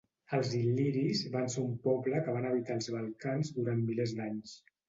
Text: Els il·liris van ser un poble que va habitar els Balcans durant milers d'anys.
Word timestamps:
Els 0.35 0.53
il·liris 0.59 1.21
van 1.35 1.51
ser 1.55 1.59
un 1.65 1.77
poble 1.85 2.23
que 2.29 2.35
va 2.39 2.43
habitar 2.55 2.79
els 2.81 2.91
Balcans 2.97 3.55
durant 3.59 3.89
milers 3.93 4.19
d'anys. 4.23 4.61